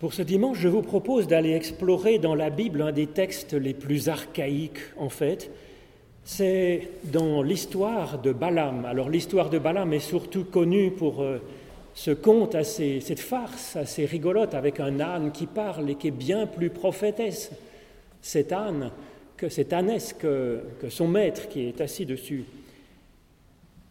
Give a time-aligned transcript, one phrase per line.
[0.00, 3.74] Pour ce dimanche, je vous propose d'aller explorer dans la Bible un des textes les
[3.74, 5.50] plus archaïques, en fait.
[6.24, 8.86] C'est dans l'histoire de Balaam.
[8.86, 11.36] Alors l'histoire de Balaam est surtout connue pour euh,
[11.92, 16.12] ce conte, assez, cette farce assez rigolote avec un âne qui parle et qui est
[16.12, 17.50] bien plus prophétesse,
[18.22, 18.92] cet âne,
[19.36, 22.44] que cette ânesse que, que son maître qui est assis dessus.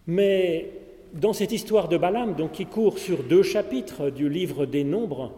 [0.08, 0.72] Mais
[1.14, 5.34] dans cette histoire de Balaam, donc, qui court sur deux chapitres du livre des Nombres,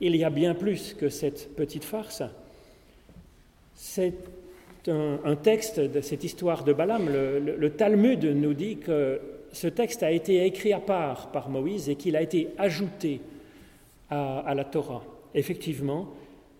[0.00, 2.22] il y a bien plus que cette petite farce.
[3.74, 4.14] C'est
[4.88, 7.08] un, texte de cette histoire de Balaam.
[7.08, 9.20] Le, Talmud nous dit que
[9.52, 13.20] ce texte a été écrit à part par Moïse et qu'il a été ajouté
[14.08, 15.04] à, la Torah.
[15.34, 16.08] Effectivement,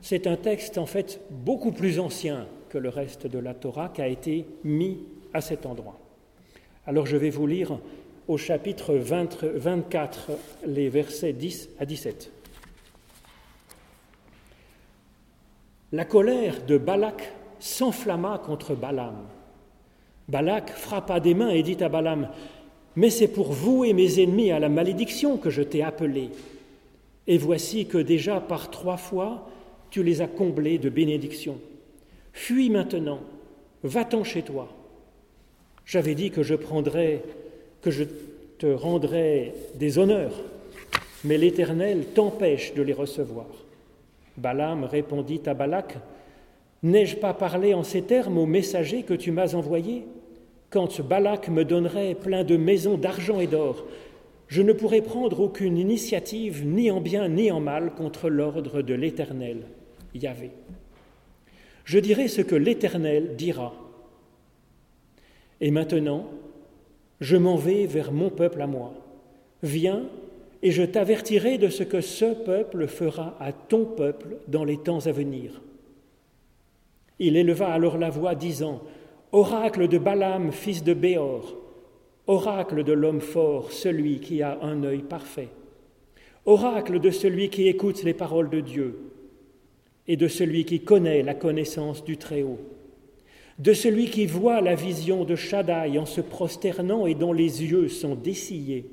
[0.01, 4.02] c'est un texte en fait beaucoup plus ancien que le reste de la Torah qui
[4.02, 4.98] a été mis
[5.34, 5.98] à cet endroit.
[6.87, 7.79] Alors je vais vous lire
[8.29, 10.30] au chapitre 24
[10.66, 12.32] les versets 10 à 17.
[15.93, 19.27] La colère de Balak s'enflamma contre Balaam.
[20.29, 22.29] Balak frappa des mains et dit à Balaam
[22.95, 26.29] Mais c'est pour vous et mes ennemis à la malédiction que je t'ai appelé.
[27.27, 29.49] Et voici que déjà par trois fois
[29.91, 31.59] tu les as comblés de bénédictions.
[32.32, 33.19] Fuis maintenant,
[33.82, 34.69] va-t'en chez toi.
[35.85, 37.25] J'avais dit que je prendrais,
[37.82, 38.04] que je
[38.59, 40.41] te rendrais des honneurs,
[41.25, 43.47] mais l'Éternel t'empêche de les recevoir.
[44.41, 45.99] Balaam répondit à Balak
[46.83, 50.07] N'ai-je pas parlé en ces termes au messager que tu m'as envoyé
[50.71, 53.85] Quand Balak me donnerait plein de maisons d'argent et d'or,
[54.49, 58.95] je ne pourrais prendre aucune initiative, ni en bien ni en mal, contre l'ordre de
[58.95, 59.59] l'Éternel,
[60.15, 60.51] Yahvé.
[61.85, 63.75] Je dirai ce que l'Éternel dira.
[65.60, 66.27] Et maintenant,
[67.21, 68.94] je m'en vais vers mon peuple à moi.
[69.62, 70.03] Viens
[70.62, 75.06] et je t'avertirai de ce que ce peuple fera à ton peuple dans les temps
[75.06, 75.61] à venir.
[77.19, 78.83] Il éleva alors la voix, disant
[79.33, 81.56] Oracle de Balaam, fils de Béor,
[82.26, 85.49] oracle de l'homme fort, celui qui a un œil parfait,
[86.44, 88.99] oracle de celui qui écoute les paroles de Dieu,
[90.06, 92.59] et de celui qui connaît la connaissance du Très-Haut,
[93.59, 97.88] de celui qui voit la vision de Shaddai en se prosternant et dont les yeux
[97.88, 98.87] sont dessillés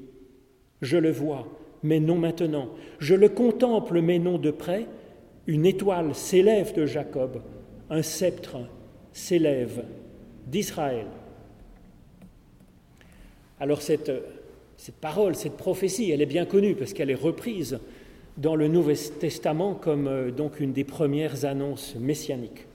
[0.81, 1.47] je le vois,
[1.83, 2.69] mais non maintenant.
[2.99, 4.85] Je le contemple, mais non de près.
[5.47, 7.41] Une étoile s'élève de Jacob,
[7.89, 8.57] un sceptre
[9.13, 9.83] s'élève
[10.45, 11.07] d'Israël.
[13.59, 14.11] Alors cette,
[15.01, 17.79] parole, cette prophétie, elle est bien connue parce qu'elle est reprise
[18.37, 22.67] dans le Nouveau Testament comme euh, donc une des premières annonces messianiques.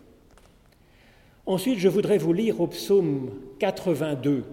[1.47, 3.31] Ensuite, je voudrais vous lire au psaume
[3.61, 4.45] 82,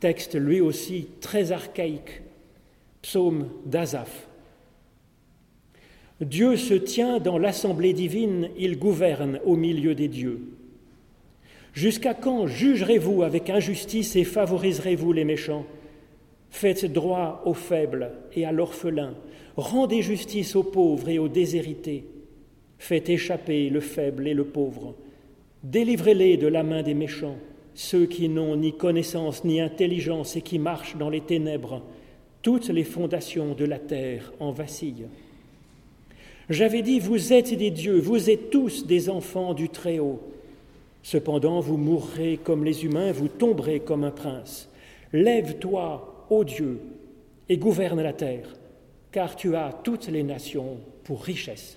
[0.00, 2.22] texte lui aussi très archaïque,
[3.02, 4.28] Psaume d'Azaph.
[6.20, 10.40] Dieu se tient dans l'assemblée divine, il gouverne au milieu des dieux.
[11.72, 15.66] Jusqu'à quand jugerez-vous avec injustice et favoriserez-vous les méchants?
[16.50, 19.14] Faites droit aux faibles et à l'orphelin,
[19.56, 22.04] rendez justice aux pauvres et aux déshérités.
[22.78, 24.94] Faites échapper le faible et le pauvre.
[25.64, 27.36] Délivrez-les de la main des méchants,
[27.74, 31.82] ceux qui n'ont ni connaissance ni intelligence et qui marchent dans les ténèbres
[32.42, 35.06] toutes les fondations de la terre en vacillent.
[36.50, 40.20] J'avais dit, vous êtes des dieux, vous êtes tous des enfants du Très-Haut.
[41.02, 44.68] Cependant, vous mourrez comme les humains, vous tomberez comme un prince.
[45.12, 46.80] Lève-toi, ô Dieu,
[47.48, 48.48] et gouverne la terre,
[49.10, 51.76] car tu as toutes les nations pour richesse.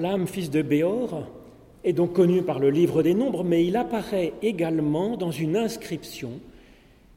[0.00, 1.26] Balaam, fils de Béor,
[1.84, 6.40] est donc connu par le livre des Nombres, mais il apparaît également dans une inscription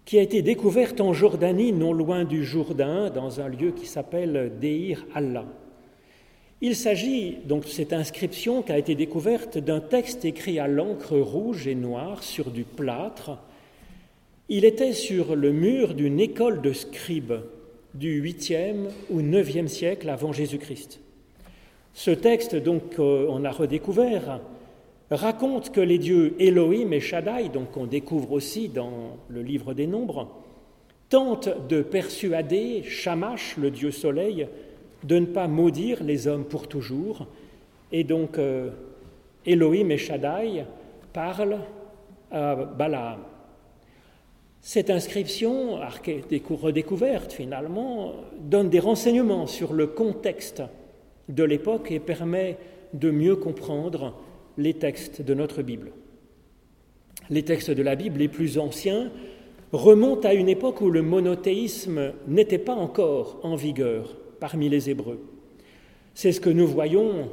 [0.04, 4.52] qui a été découverte en Jordanie, non loin du Jourdain, dans un lieu qui s'appelle
[4.60, 5.46] Deir Allah.
[6.60, 11.18] Il s'agit donc de cette inscription qui a été découverte d'un texte écrit à l'encre
[11.18, 13.38] rouge et noire sur du plâtre.
[14.50, 17.44] Il était sur le mur d'une école de scribes
[17.94, 21.00] du 8e ou 9e siècle avant Jésus-Christ.
[21.94, 24.40] Ce texte, donc, on a redécouvert,
[25.12, 29.88] raconte que les dieux Elohim et Shaddai, donc qu'on découvre aussi dans le livre des
[29.88, 30.28] Nombres,
[31.10, 34.48] tentent de persuader Shamash, le dieu soleil,
[35.04, 37.28] de ne pas maudire les hommes pour toujours.
[37.92, 38.72] Et donc euh,
[39.46, 40.66] Elohim et Shaddai
[41.12, 41.60] parlent
[42.31, 43.19] à Balaam.
[44.62, 50.63] Cette inscription, redécouverte finalement, donne des renseignements sur le contexte
[51.30, 52.58] de l'époque et permet
[52.94, 54.20] de mieux comprendre
[54.58, 55.92] les textes de notre Bible.
[57.30, 59.12] Les textes de la Bible les plus anciens
[59.72, 65.20] remontent à une époque où le monothéisme n'était pas encore en vigueur parmi les Hébreux.
[66.14, 67.30] C'est ce que nous voyons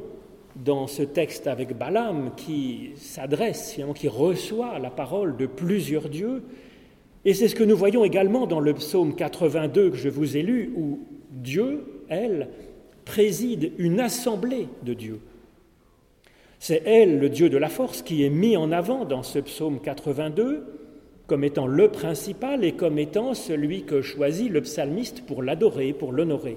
[0.56, 6.42] dans ce texte avec Balaam qui s'adresse, qui reçoit la parole de plusieurs dieux.
[7.24, 10.42] Et c'est ce que nous voyons également dans le psaume 82 que je vous ai
[10.42, 11.00] lu, où
[11.30, 12.48] Dieu, elle,
[13.10, 15.18] préside une assemblée de dieux.
[16.60, 19.80] C'est elle, le Dieu de la force, qui est mis en avant dans ce psaume
[19.80, 20.64] 82
[21.26, 26.12] comme étant le principal et comme étant celui que choisit le psalmiste pour l'adorer, pour
[26.12, 26.56] l'honorer.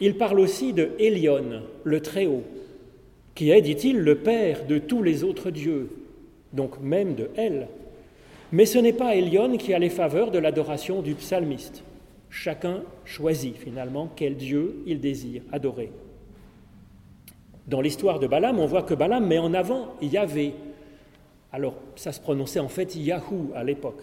[0.00, 2.42] Il parle aussi de Élion, le Très-Haut,
[3.36, 5.88] qui est, dit-il, le Père de tous les autres dieux,
[6.52, 7.68] donc même de elle.
[8.50, 11.84] Mais ce n'est pas Élion qui a les faveurs de l'adoration du psalmiste.
[12.38, 15.90] Chacun choisit finalement quel Dieu il désire adorer.
[17.66, 20.52] Dans l'histoire de Balaam, on voit que Balaam met en avant Yahvé.
[21.50, 24.02] Alors, ça se prononçait en fait Yahou à l'époque,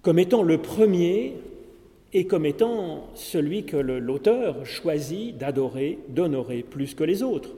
[0.00, 1.34] comme étant le premier
[2.12, 7.50] et comme étant celui que l'auteur choisit d'adorer, d'honorer plus que les autres.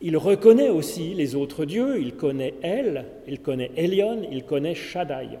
[0.00, 5.40] Il reconnaît aussi les autres dieux, il connaît Elle, il connaît Elion, il connaît Shaddai.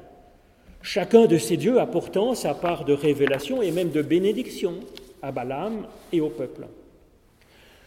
[0.82, 4.74] Chacun de ces dieux a pourtant sa part de révélation et même de bénédiction
[5.22, 6.66] à Balaam et au peuple.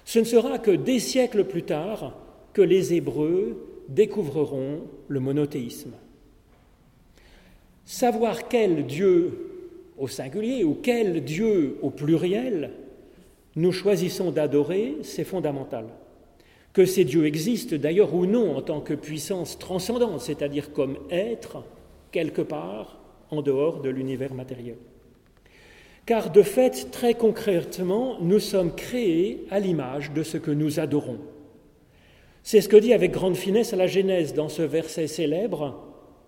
[0.05, 2.17] Ce ne sera que des siècles plus tard
[2.53, 3.57] que les Hébreux
[3.87, 5.93] découvriront le monothéisme.
[7.85, 9.51] Savoir quel Dieu
[9.97, 12.71] au singulier ou quel Dieu au pluriel
[13.55, 15.85] nous choisissons d'adorer, c'est fondamental.
[16.73, 21.63] Que ces dieux existent d'ailleurs ou non en tant que puissance transcendante, c'est-à-dire comme être
[22.11, 22.99] quelque part
[23.29, 24.77] en dehors de l'univers matériel.
[26.05, 31.19] Car de fait, très concrètement, nous sommes créés à l'image de ce que nous adorons.
[32.43, 35.79] C'est ce que dit avec grande finesse la Genèse dans ce verset célèbre.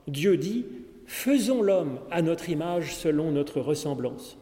[0.08, 0.66] Dieu dit
[1.06, 4.38] Faisons l'homme à notre image selon notre ressemblance.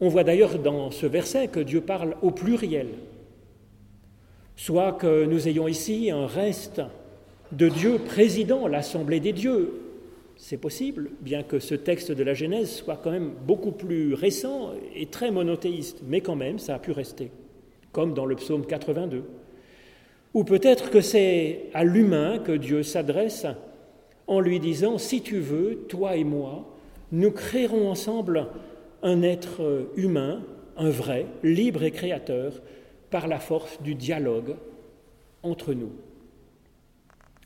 [0.00, 2.88] On voit d'ailleurs dans ce verset que Dieu parle au pluriel.
[4.56, 6.82] Soit que nous ayons ici un reste
[7.52, 9.81] de Dieu présidant l'assemblée des dieux.
[10.44, 14.72] C'est possible, bien que ce texte de la Genèse soit quand même beaucoup plus récent
[14.92, 17.30] et très monothéiste, mais quand même ça a pu rester,
[17.92, 19.22] comme dans le psaume 82.
[20.34, 23.46] Ou peut-être que c'est à l'humain que Dieu s'adresse
[24.26, 26.68] en lui disant, si tu veux, toi et moi,
[27.12, 28.48] nous créerons ensemble
[29.04, 30.42] un être humain,
[30.76, 32.60] un vrai, libre et créateur,
[33.10, 34.56] par la force du dialogue
[35.44, 35.92] entre nous.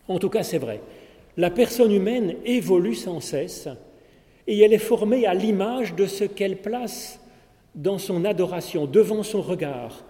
[0.09, 0.81] En tout cas, c'est vrai.
[1.37, 3.69] La personne humaine évolue sans cesse
[4.47, 7.21] et elle est formée à l'image de ce qu'elle place
[7.75, 10.05] dans son adoration, devant son regard,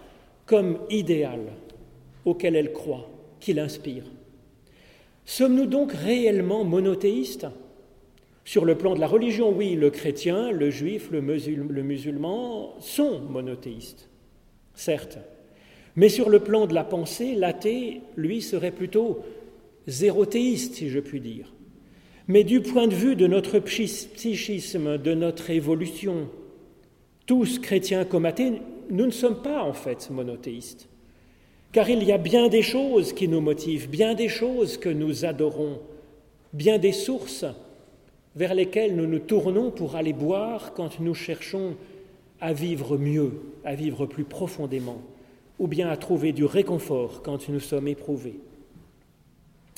[0.45, 1.41] comme idéal
[2.25, 3.09] auquel elle croit,
[3.41, 4.05] qui l'inspire.
[5.25, 7.47] Sommes-nous donc réellement monothéistes?
[8.45, 14.09] Sur le plan de la religion, oui, le chrétien, le juif, le, musulman sont monothéistes,
[14.75, 15.19] certes.
[15.97, 19.25] Mais sur le plan de la pensée, l'athée, lui, serait plutôt
[19.87, 21.53] zérothéiste, si je puis dire.
[22.29, 26.29] Mais du point de vue de notre psychisme, de notre évolution,
[27.27, 28.55] tous chrétiens comme athées,
[28.91, 30.89] nous ne sommes pas en fait monothéistes
[31.77, 35.27] car il y a bien des choses qui nous motivent, bien des choses que nous
[35.27, 35.79] adorons,
[36.55, 37.45] bien des sources
[38.35, 41.77] vers lesquelles nous nous tournons pour aller boire quand nous cherchons
[42.41, 45.03] à vivre mieux, à vivre plus profondément,
[45.59, 48.41] ou bien à trouver du réconfort quand nous sommes éprouvés.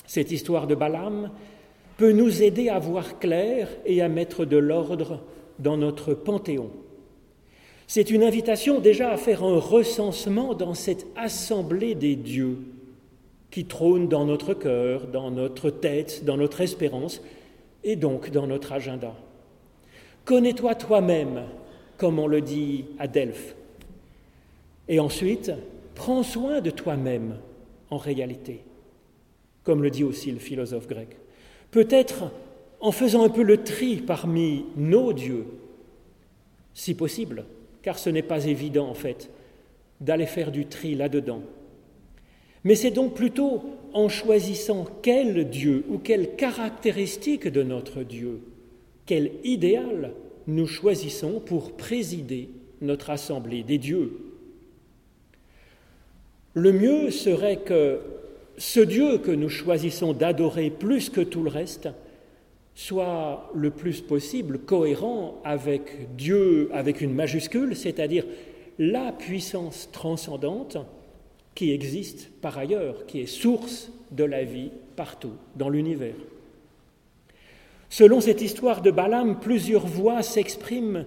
[0.08, 1.30] Cette histoire de Balaam
[1.98, 5.20] peut nous aider à voir clair et à mettre de l'ordre
[5.58, 6.70] dans notre panthéon.
[7.86, 12.56] C'est une invitation déjà à faire un recensement dans cette assemblée des dieux
[13.50, 17.20] qui trône dans notre cœur, dans notre tête, dans notre espérance
[17.84, 19.14] et donc dans notre agenda.
[20.24, 21.42] Connais-toi toi-même,
[21.98, 23.54] comme on le dit à Delphes.
[24.88, 25.52] Et ensuite,
[25.94, 27.36] prends soin de toi-même
[27.90, 28.62] en réalité,
[29.68, 31.18] comme le dit aussi le philosophe grec.
[31.72, 32.32] Peut-être
[32.80, 35.44] en faisant un peu le tri parmi nos dieux,
[36.72, 37.44] si possible,
[37.82, 39.28] car ce n'est pas évident en fait
[40.00, 41.42] d'aller faire du tri là-dedans.
[42.64, 48.40] Mais c'est donc plutôt en choisissant quel Dieu ou quelle caractéristique de notre Dieu,
[49.04, 50.12] quel idéal
[50.46, 52.48] nous choisissons pour présider
[52.80, 54.18] notre assemblée des dieux.
[56.54, 58.00] Le mieux serait que
[58.58, 61.88] ce Dieu que nous choisissons d'adorer plus que tout le reste
[62.74, 68.24] soit le plus possible cohérent avec Dieu avec une majuscule, c'est-à-dire
[68.78, 70.76] la puissance transcendante
[71.54, 76.14] qui existe par ailleurs, qui est source de la vie partout dans l'univers.
[77.88, 81.04] Selon cette histoire de Balaam, plusieurs voix s'expriment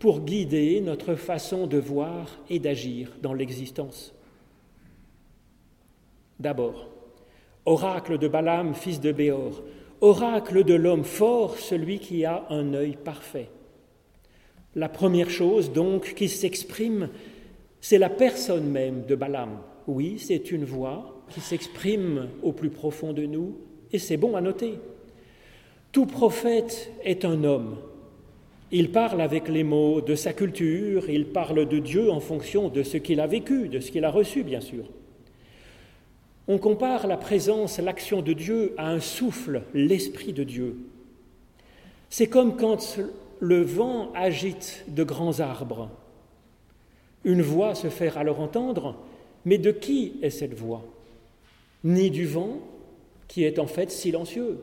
[0.00, 4.12] pour guider notre façon de voir et d'agir dans l'existence.
[6.40, 6.91] D'abord,
[7.64, 9.62] oracle de Balaam, fils de Béor,
[10.00, 13.48] oracle de l'homme fort, celui qui a un œil parfait.
[14.74, 17.08] La première chose donc qui s'exprime,
[17.80, 19.58] c'est la personne même de Balaam.
[19.86, 23.56] Oui, c'est une voix qui s'exprime au plus profond de nous,
[23.92, 24.78] et c'est bon à noter.
[25.92, 27.76] Tout prophète est un homme.
[28.70, 32.82] Il parle avec les mots de sa culture, il parle de Dieu en fonction de
[32.82, 34.84] ce qu'il a vécu, de ce qu'il a reçu, bien sûr.
[36.48, 40.76] On compare la présence, l'action de Dieu à un souffle, l'Esprit de Dieu.
[42.10, 42.98] C'est comme quand
[43.40, 45.88] le vent agite de grands arbres.
[47.24, 48.96] Une voix se fait alors entendre,
[49.44, 50.82] mais de qui est cette voix?
[51.84, 52.58] Ni du vent,
[53.28, 54.58] qui est en fait silencieux,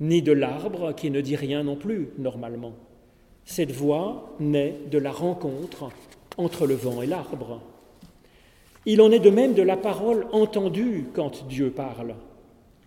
[0.00, 2.72] ni de l'arbre qui ne dit rien non plus, normalement.
[3.44, 5.90] Cette voix naît de la rencontre
[6.38, 7.60] entre le vent et l'arbre.
[8.86, 12.14] Il en est de même de la parole entendue quand Dieu parle.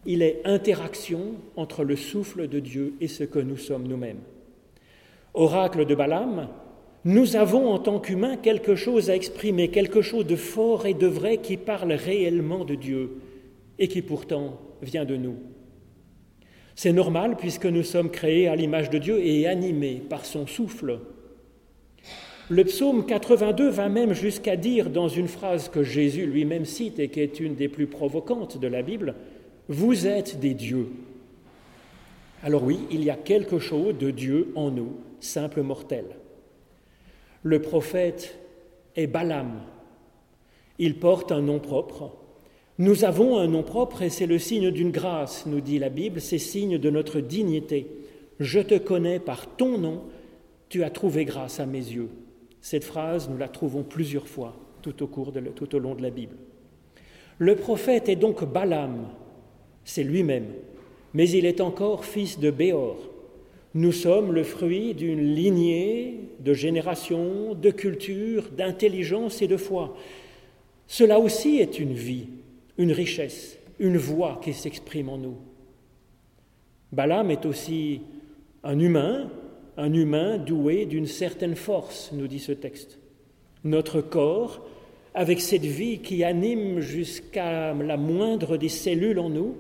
[0.06, 4.22] Il est interaction entre le souffle de Dieu et ce que nous sommes nous-mêmes.
[5.34, 6.48] Oracle de Balaam,
[7.04, 11.08] nous avons en tant qu'humains quelque chose à exprimer, quelque chose de fort et de
[11.08, 13.18] vrai qui parle réellement de Dieu
[13.80, 15.36] et qui pourtant vient de nous.
[16.75, 21.00] C'est normal puisque nous sommes créés à l'image de Dieu et animés par son souffle.
[22.50, 27.10] Le psaume 82 va même jusqu'à dire dans une phrase que Jésus lui-même cite et
[27.10, 29.16] qui est une des plus provocantes de la Bible,
[29.68, 30.88] Vous êtes des dieux.
[32.42, 36.06] Alors oui, il y a quelque chose de Dieu en nous, simple mortel.
[37.44, 38.39] Le prophète
[38.96, 39.60] est Balaam.
[40.80, 42.13] Il porte un nom propre.
[42.77, 46.22] Nous avons un nom propre et c'est le signe d'une grâce, nous dit la Bible,
[46.22, 47.88] c'est signe de notre dignité.
[48.39, 50.04] Je te connais par ton nom,
[50.70, 52.10] tu as trouvé grâce à mes yeux.
[52.70, 56.10] Cette phrase, nous la trouvons plusieurs fois tout au, cours tout au long de la
[56.10, 56.36] Bible.
[57.38, 59.08] Le prophète est donc Balaam,
[59.86, 60.48] c'est lui-même,
[61.14, 62.98] mais il est encore fils de Béor.
[63.74, 69.96] Nous sommes le fruit d'une lignée de générations, de culture, d'intelligence et de foi.
[70.88, 72.28] Cela aussi est une vie,
[72.78, 75.38] une richesse, une voix qui s'exprime en nous.
[76.92, 78.02] Balaam est aussi
[78.62, 79.30] un humain
[79.77, 82.98] un humain doué d'une certaine force, nous dit ce texte.
[83.63, 84.65] Notre corps,
[85.13, 89.55] avec cette vie qui anime jusqu'à la moindre des cellules en nous,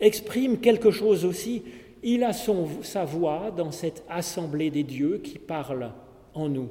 [0.00, 1.62] exprime quelque chose aussi.
[2.02, 5.90] Il a son, sa voix dans cette assemblée des dieux qui parle
[6.34, 6.68] en nous.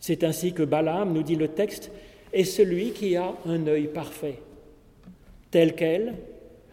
[0.00, 1.92] C'est ainsi que Balaam, nous dit le texte,
[2.32, 4.38] est celui qui a un œil parfait,
[5.50, 6.14] tel quel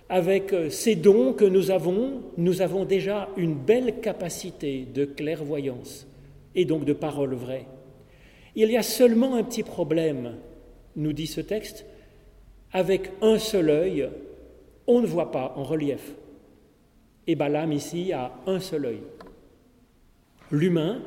[0.10, 6.08] avec euh, ces dons que nous avons, nous avons déjà une belle capacité de clairvoyance
[6.56, 7.68] et donc de parole vraie.
[8.56, 10.36] Il y a seulement un petit problème,
[10.96, 11.86] nous dit ce texte,
[12.74, 14.10] avec un seul œil,
[14.88, 16.16] on ne voit pas en relief.
[17.28, 19.02] Et Balaam ici a un seul œil.
[20.52, 21.02] L'humain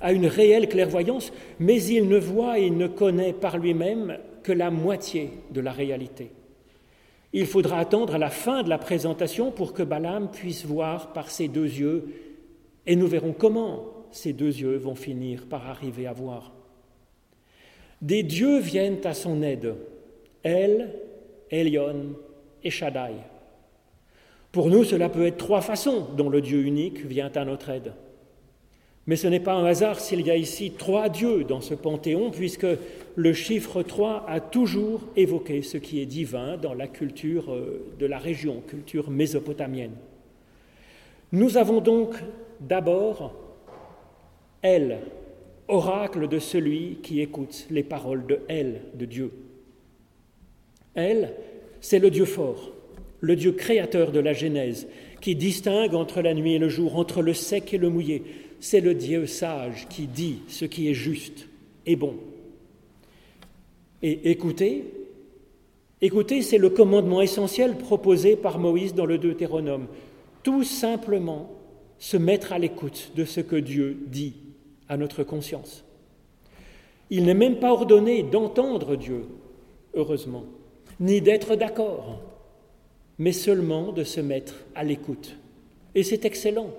[0.00, 4.70] a une réelle clairvoyance, mais il ne voit et ne connaît par lui-même que la
[4.70, 6.30] moitié de la réalité.
[7.36, 11.48] Il faudra attendre la fin de la présentation pour que Balaam puisse voir par ses
[11.48, 12.14] deux yeux,
[12.86, 16.52] et nous verrons comment ces deux yeux vont finir par arriver à voir.
[18.00, 19.74] Des dieux viennent à son aide,
[20.44, 20.94] El,
[21.50, 22.14] Elion
[22.62, 23.14] et Shaddai.
[24.52, 27.94] Pour nous, cela peut être trois façons dont le Dieu unique vient à notre aide.
[29.06, 32.30] Mais ce n'est pas un hasard s'il y a ici trois dieux dans ce panthéon,
[32.30, 32.66] puisque
[33.16, 38.06] le chiffre 3 a toujours évoqué ce qui est divin dans la culture euh, de
[38.06, 39.94] la région, culture mésopotamienne.
[41.32, 42.14] Nous avons donc
[42.60, 43.34] d'abord
[44.62, 45.00] Elle,
[45.68, 49.30] oracle de celui qui écoute les paroles de Elle, de Dieu.
[50.94, 51.34] Elle,
[51.80, 52.72] c'est le Dieu fort,
[53.20, 54.88] le Dieu créateur de la Genèse,
[55.20, 58.22] qui distingue entre la nuit et le jour, entre le sec et le mouillé,
[58.60, 61.46] c'est le Dieu sage qui dit ce qui est juste
[61.86, 62.14] et bon.
[64.02, 64.84] Et écoutez,
[66.00, 69.86] écoutez, c'est le commandement essentiel proposé par Moïse dans le Deutéronome.
[70.42, 71.50] Tout simplement
[71.98, 74.34] se mettre à l'écoute de ce que Dieu dit
[74.88, 75.84] à notre conscience.
[77.10, 79.26] Il n'est même pas ordonné d'entendre Dieu,
[79.94, 80.44] heureusement,
[81.00, 82.20] ni d'être d'accord,
[83.18, 85.36] mais seulement de se mettre à l'écoute.
[85.94, 86.70] Et c'est excellent.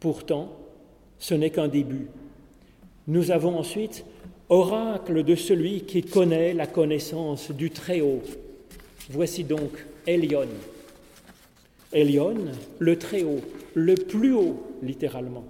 [0.00, 0.56] Pourtant,
[1.18, 2.08] ce n'est qu'un début.
[3.08, 4.04] Nous avons ensuite
[4.48, 8.22] oracle de celui qui connaît la connaissance du Très-Haut.
[9.10, 10.48] Voici donc Elion.
[11.92, 12.34] Elion,
[12.78, 13.40] le Très-Haut,
[13.74, 15.44] le plus haut, littéralement.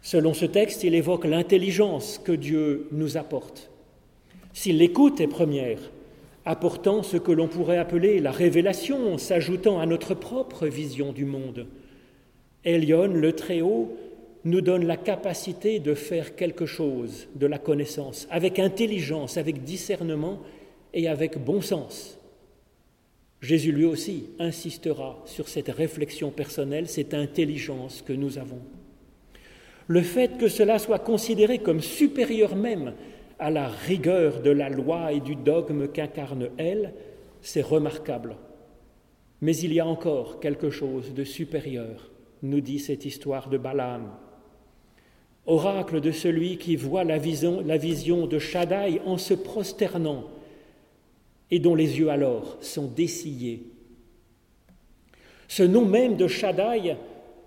[0.00, 3.70] Selon ce texte, il évoque l'intelligence que Dieu nous apporte.
[4.52, 5.78] Si l'écoute est première,
[6.44, 11.66] apportant ce que l'on pourrait appeler la révélation, s'ajoutant à notre propre vision du monde,
[12.64, 13.96] Elion, le Très-Haut,
[14.44, 20.40] nous donne la capacité de faire quelque chose de la connaissance, avec intelligence, avec discernement
[20.92, 22.18] et avec bon sens.
[23.40, 28.60] Jésus lui aussi insistera sur cette réflexion personnelle, cette intelligence que nous avons.
[29.88, 32.94] Le fait que cela soit considéré comme supérieur même
[33.40, 36.94] à la rigueur de la loi et du dogme qu'incarne elle,
[37.40, 38.36] c'est remarquable.
[39.40, 42.11] Mais il y a encore quelque chose de supérieur,
[42.42, 44.10] nous dit cette histoire de Balaam.
[45.46, 47.62] Oracle de celui qui voit la vision,
[48.26, 50.24] de Shaddai en se prosternant
[51.50, 53.64] et dont les yeux alors sont dessillés.
[55.48, 56.96] Ce nom même de Shaddai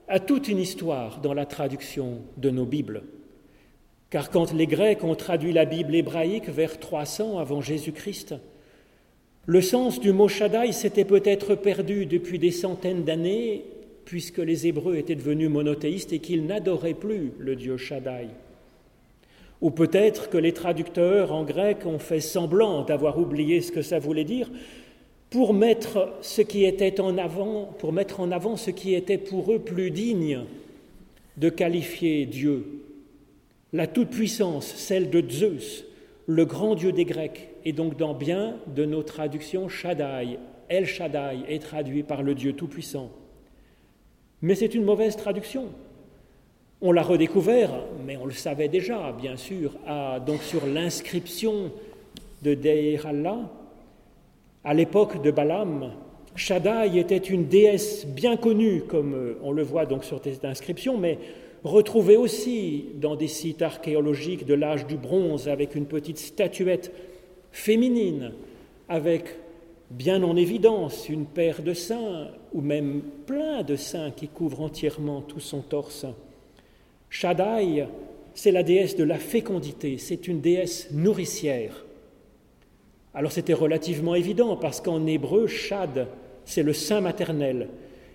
[0.08, 3.04] a toute une histoire dans la traduction de nos Bibles.
[4.10, 8.36] Car quand les Grecs ont traduit la Bible hébraïque vers 300 avant Jésus-Christ,
[9.48, 13.66] le sens du mot Shaddai s'était peut-être perdu depuis des centaines d'années,
[14.06, 18.28] puisque les Hébreux étaient devenus monothéistes et qu'ils n'adoraient plus le Dieu Shaddai.
[19.62, 24.00] Ou peut-être que les traducteurs en grec ont fait semblant d'avoir oublié ce que ça
[24.00, 24.50] voulait dire,
[25.30, 29.52] pour mettre ce qui était en avant, pour mettre en avant ce qui était pour
[29.52, 30.42] eux plus digne
[31.38, 32.66] de qualifier Dieu.
[33.74, 35.86] La toute-puissance, celle de Zeus,
[36.28, 40.38] le grand Dieu des Grecs, et donc dans bien de nos traductions, Shaddai,
[40.70, 43.12] El Shaddai est traduit par le Dieu tout-puissant.
[44.46, 45.70] Mais c'est une mauvaise traduction.
[46.80, 47.72] On l'a redécouvert,
[48.06, 49.72] mais on le savait déjà, bien sûr,
[50.28, 51.72] donc sur l'inscription
[52.44, 53.40] de Deir Allah,
[54.64, 55.94] à l'époque de Balaam,
[56.36, 60.96] Shaddai était une déesse bien connue, comme euh, on le voit donc sur cette inscription,
[60.96, 61.18] mais
[61.64, 66.92] retrouvée aussi dans des sites archéologiques de l'âge du bronze avec une petite statuette
[67.52, 68.34] féminine,
[68.90, 69.26] avec
[69.90, 75.22] bien en évidence une paire de seins, ou même plein de seins qui couvrent entièrement
[75.22, 76.06] tout son torse.
[77.10, 77.88] Shaddai,
[78.34, 81.86] c'est la déesse de la fécondité, c'est une déesse nourricière.
[83.14, 86.08] Alors c'était relativement évident parce qu'en hébreu, Shad,
[86.44, 87.70] c'est le saint maternel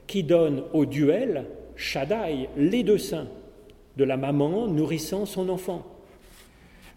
[0.07, 3.29] qui donne au duel Shaddai, les deux saints,
[3.97, 5.87] de la maman nourrissant son enfant.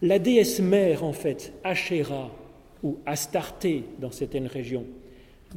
[0.02, 2.30] La déesse mère, en fait, Asherah
[2.84, 4.84] ou Astarté dans certaines régions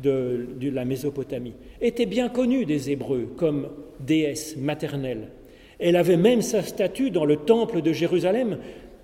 [0.01, 5.29] de, la Mésopotamie, était bien connue des Hébreux comme déesse maternelle.
[5.79, 8.57] Elle avait même sa statue dans le temple de Jérusalem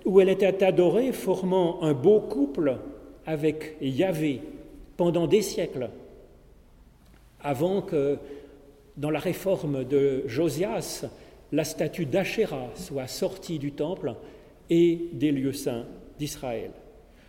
[0.04, 2.78] où elle était adorée, formant un beau couple
[3.26, 4.40] avec Yahvé
[4.96, 5.90] pendant des siècles,
[7.40, 8.18] avant que,
[8.96, 11.06] dans la réforme de Josias,
[11.52, 14.14] la statue d'Achéra soit sortie du temple
[14.70, 15.84] et des lieux saints
[16.18, 16.70] d'Israël.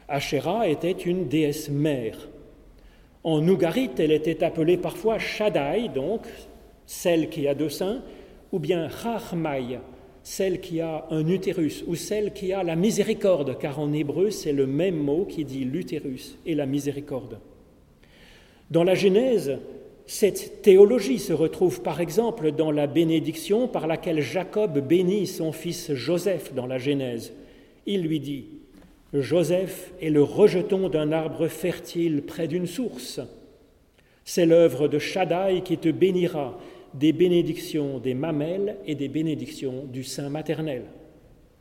[0.08, 2.18] Achéra était une déesse mère.
[3.24, 6.22] En Ougarit, elle était appelée parfois Shaddai, donc
[6.86, 8.04] celle qui a deux seins,
[8.52, 9.80] ou bien Chachmaï,
[10.22, 14.54] celle qui a un utérus ou celle qui a la miséricorde, car en hébreu c'est
[14.54, 17.40] le même mot qui dit l'utérus et la miséricorde.
[18.72, 19.58] Dans la Genèse,
[20.08, 25.94] cette théologie se retrouve par exemple dans la bénédiction par laquelle Jacob bénit son fils
[25.94, 27.34] Joseph dans la Genèse.
[27.88, 28.48] Il lui dit,
[29.22, 33.20] Joseph est le rejeton d'un arbre fertile près d'une source.
[34.24, 36.58] C'est l'œuvre de Shaddai qui te bénira
[36.94, 40.84] des bénédictions des mamelles et des bénédictions du sein maternel,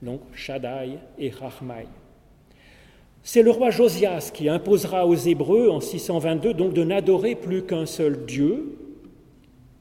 [0.00, 1.86] donc Shaddai et Rachmaï.
[3.22, 7.86] C'est le roi Josias qui imposera aux Hébreux en 622 donc de n'adorer plus qu'un
[7.86, 8.76] seul Dieu,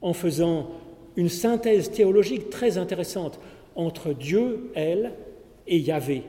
[0.00, 0.70] en faisant
[1.16, 3.38] une synthèse théologique très intéressante
[3.76, 5.12] entre Dieu, elle,
[5.66, 6.22] et Yahvé,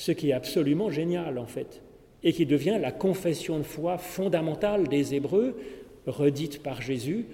[0.00, 1.82] ce qui est absolument génial en fait,
[2.22, 5.60] et qui devient la confession de foi fondamentale des Hébreux,
[6.06, 7.26] redite par Jésus,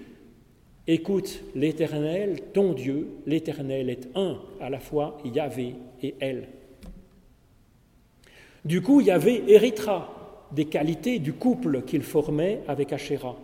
[0.85, 6.47] Écoute l'Éternel, ton Dieu, l'Éternel est un, à la fois Yahvé et elle.
[8.65, 13.37] Du coup, Yahvé héritera des qualités du couple qu'il formait avec Asherah.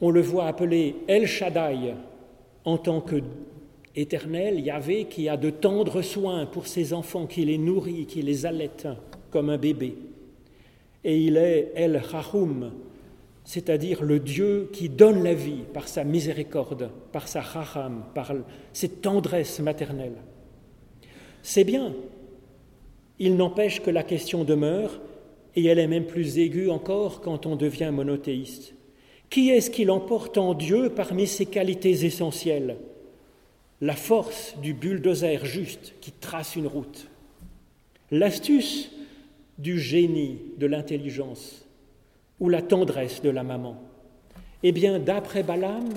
[0.00, 1.94] On le voit appelé El Shaddai
[2.64, 3.16] en tant que
[3.94, 8.46] éternel, Yahvé, qui a de tendres soins pour ses enfants, qui les nourrit, qui les
[8.46, 8.88] allaite
[9.30, 9.94] comme un bébé.
[11.04, 12.72] Et il est El Chahum,
[13.44, 18.32] c'est-à-dire le Dieu qui donne la vie par sa miséricorde, par sa Chacham, par
[18.74, 20.16] cette tendresse maternelle.
[21.42, 21.94] C'est bien.
[23.18, 25.00] Il n'empêche que la question demeure,
[25.56, 28.74] et elle est même plus aiguë encore quand on devient monothéiste.
[29.30, 32.76] Qui est-ce qui l'emporte en Dieu parmi ses qualités essentielles?
[33.80, 37.06] La force du bulldozer juste qui trace une route,
[38.10, 38.90] l'astuce
[39.58, 41.64] du génie de l'intelligence
[42.40, 43.80] ou la tendresse de la maman.
[44.64, 45.88] Eh bien, d'après Balaam,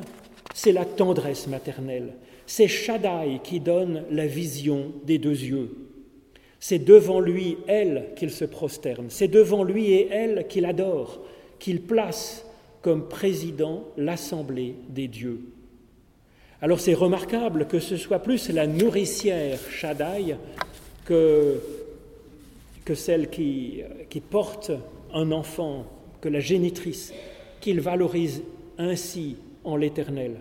[0.54, 2.14] c'est la tendresse maternelle,
[2.46, 5.76] c'est Shaddai qui donne la vision des deux yeux.
[6.60, 11.22] C'est devant lui, elle, qu'il se prosterne, c'est devant lui et elle qu'il adore,
[11.58, 12.46] qu'il place
[12.84, 15.42] comme président l'Assemblée des dieux.
[16.64, 20.36] Alors c'est remarquable que ce soit plus la nourricière Shaddai
[21.06, 21.60] que,
[22.86, 24.72] que celle qui, qui porte
[25.12, 25.86] un enfant,
[26.22, 27.14] que la génitrice,
[27.62, 28.44] qu'il valorise
[28.78, 30.36] ainsi en l'Éternel.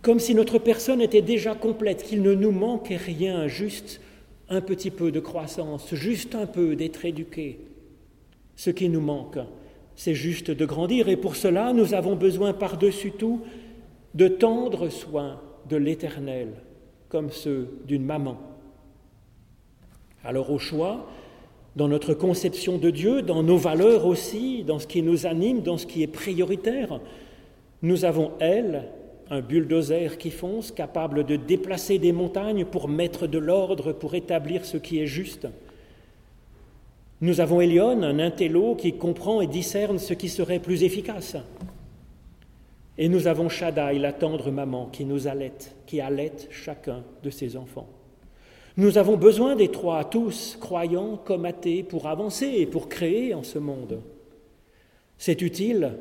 [0.00, 4.00] Comme si notre personne était déjà complète, qu'il ne nous manquait rien, juste
[4.48, 7.58] un petit peu de croissance, juste un peu d'être éduqué.
[8.56, 9.38] Ce qui nous manque,
[9.96, 13.42] c'est juste de grandir et pour cela nous avons besoin par-dessus tout
[14.14, 16.48] de tendre soins de l'Éternel,
[17.08, 18.38] comme ceux d'une maman.
[20.24, 21.06] Alors au choix,
[21.76, 25.78] dans notre conception de Dieu, dans nos valeurs aussi, dans ce qui nous anime, dans
[25.78, 27.00] ce qui est prioritaire,
[27.82, 28.88] nous avons elle,
[29.30, 34.64] un bulldozer qui fonce, capable de déplacer des montagnes pour mettre de l'ordre, pour établir
[34.64, 35.46] ce qui est juste.
[37.20, 41.36] Nous avons Elion, un intello qui comprend et discerne ce qui serait plus efficace.
[43.00, 47.56] Et nous avons Shaddai, la tendre maman, qui nous allaite, qui allaite chacun de ses
[47.56, 47.88] enfants.
[48.76, 53.42] Nous avons besoin des trois, tous, croyants comme athées, pour avancer et pour créer en
[53.42, 54.00] ce monde.
[55.18, 55.94] C'est utile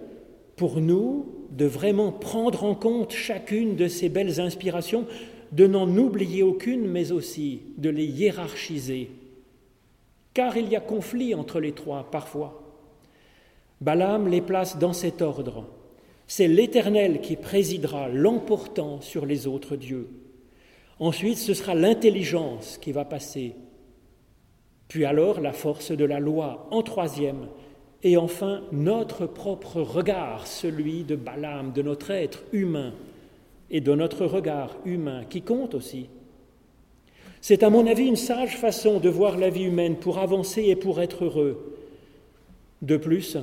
[0.56, 5.08] pour nous de vraiment prendre en compte chacune de ces belles inspirations,
[5.52, 9.10] de n'en oublier aucune, mais aussi de les hiérarchiser
[10.40, 12.64] car il y a conflit entre les trois parfois.
[13.82, 15.66] Balaam les place dans cet ordre.
[16.32, 20.10] C'est l'Éternel qui présidera l'emportant sur les autres dieux.
[21.00, 23.56] Ensuite, ce sera l'intelligence qui va passer.
[24.90, 27.48] Puis alors la force de la loi en troisième.
[28.04, 32.94] Et enfin, notre propre regard, celui de Balaam, de notre être humain
[33.72, 36.10] et de notre regard humain qui compte aussi.
[37.42, 40.76] C'est à mon avis une sage façon de voir la vie humaine pour avancer et
[40.76, 41.76] pour être heureux.
[42.84, 43.36] De plus,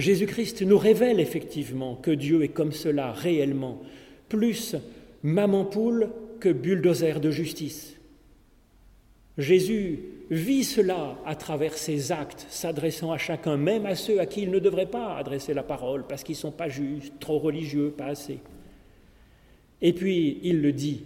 [0.00, 3.80] Jésus-Christ nous révèle effectivement que Dieu est comme cela réellement,
[4.28, 4.76] plus
[5.22, 6.10] maman poule
[6.40, 7.96] que bulldozer de justice.
[9.38, 14.42] Jésus vit cela à travers ses actes, s'adressant à chacun, même à ceux à qui
[14.42, 17.92] il ne devrait pas adresser la parole, parce qu'ils ne sont pas justes, trop religieux,
[17.96, 18.38] pas assez.
[19.82, 21.04] Et puis il le dit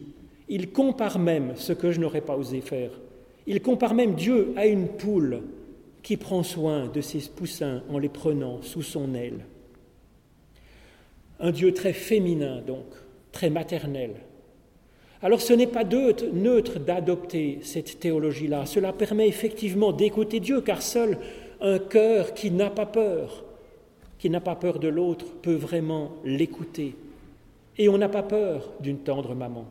[0.48, 2.90] il compare même ce que je n'aurais pas osé faire.
[3.46, 5.40] Il compare même Dieu à une poule
[6.05, 9.40] qui prend soin de ses poussins en les prenant sous son aile.
[11.40, 12.85] Un Dieu très féminin, donc,
[13.33, 14.11] très maternel.
[15.23, 18.67] Alors ce n'est pas neutre d'adopter cette théologie-là.
[18.67, 21.19] Cela permet effectivement d'écouter Dieu, car seul
[21.62, 23.43] un cœur qui n'a pas peur,
[24.19, 26.97] qui n'a pas peur de l'autre, peut vraiment l'écouter.
[27.79, 29.64] Et on n'a pas peur d'une tendre maman.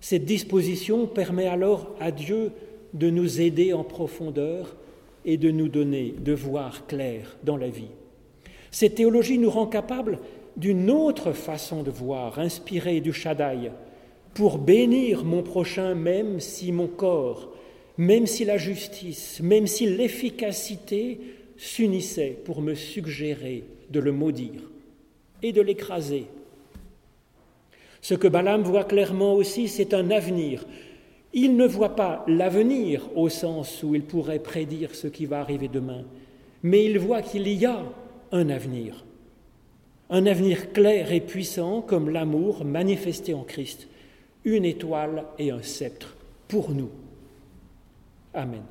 [0.00, 2.50] Cette disposition permet alors à Dieu
[2.94, 4.74] de nous aider en profondeur
[5.24, 7.90] et de nous donner de voir clair dans la vie.
[8.70, 10.18] Cette théologie nous rend capables
[10.56, 13.70] d'une autre façon de voir, inspirée du Shaddai,
[14.34, 17.52] pour bénir mon prochain même si mon corps,
[17.98, 21.20] même si la justice, même si l'efficacité
[21.56, 24.62] s'unissaient pour me suggérer de le maudire
[25.42, 26.26] et de l'écraser
[28.00, 30.64] ce que Balaam voit clairement aussi, c'est un avenir.
[31.32, 35.68] Il ne voit pas l'avenir au sens où il pourrait prédire ce qui va arriver
[35.68, 36.04] demain,
[36.62, 37.84] mais il voit qu'il y a
[38.32, 39.04] un avenir.
[40.10, 43.88] Un avenir clair et puissant comme l'amour manifesté en Christ,
[44.44, 46.16] une étoile et un sceptre
[46.48, 46.90] pour nous.
[48.34, 48.62] Amen.